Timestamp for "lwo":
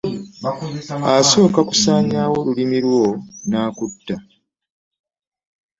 2.85-3.05